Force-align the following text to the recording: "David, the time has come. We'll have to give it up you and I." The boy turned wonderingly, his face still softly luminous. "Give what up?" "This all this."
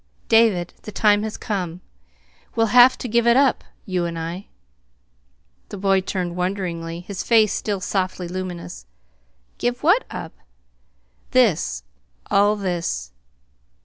"David, 0.29 0.73
the 0.81 0.91
time 0.91 1.21
has 1.21 1.37
come. 1.37 1.79
We'll 2.55 2.73
have 2.73 2.97
to 2.97 3.07
give 3.07 3.27
it 3.27 3.37
up 3.37 3.63
you 3.85 4.05
and 4.05 4.17
I." 4.17 4.47
The 5.69 5.77
boy 5.77 6.01
turned 6.01 6.35
wonderingly, 6.35 7.01
his 7.01 7.21
face 7.21 7.53
still 7.53 7.79
softly 7.79 8.27
luminous. 8.27 8.87
"Give 9.59 9.83
what 9.83 10.05
up?" 10.09 10.33
"This 11.29 11.83
all 12.31 12.55
this." 12.55 13.11